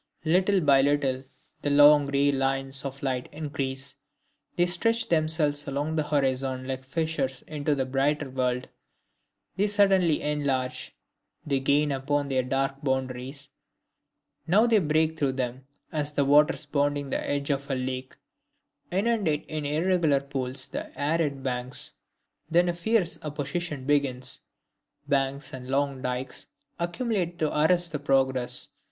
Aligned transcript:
Little 0.25 0.61
by 0.61 0.81
little 0.81 1.23
the 1.61 1.69
long 1.69 2.07
gray 2.07 2.31
lines 2.31 2.83
of 2.85 3.03
light 3.03 3.29
increase, 3.31 3.97
they 4.55 4.65
stretch 4.65 5.07
themselves 5.09 5.67
along 5.67 5.95
the 5.95 6.01
horizon 6.07 6.67
like 6.67 6.83
fissures 6.83 7.43
into 7.43 7.79
a 7.79 7.85
brighter 7.85 8.27
world. 8.31 8.67
They 9.57 9.67
suddenly 9.67 10.23
enlarge, 10.23 10.95
they 11.45 11.59
gain 11.59 11.91
upon 11.91 12.29
their 12.29 12.41
dark 12.41 12.81
boundaries, 12.83 13.49
now 14.47 14.65
they 14.65 14.79
break 14.79 15.19
through 15.19 15.33
them, 15.33 15.67
as 15.91 16.11
the 16.13 16.25
waters 16.25 16.65
bounding 16.65 17.11
the 17.11 17.19
edge 17.23 17.51
of 17.51 17.69
a 17.69 17.75
lake 17.75 18.15
inundate 18.89 19.45
in 19.45 19.67
irregular 19.67 20.19
pools 20.21 20.67
the 20.67 20.99
arid 20.99 21.43
banks. 21.43 21.93
Then 22.49 22.69
a 22.69 22.73
fierce 22.73 23.23
opposition 23.23 23.85
begins, 23.85 24.41
banks 25.07 25.53
and 25.53 25.67
long 25.67 26.01
dikes 26.01 26.47
accumulate 26.79 27.37
to 27.37 27.55
arrest 27.55 27.91
the 27.91 27.99
progress. 27.99 28.69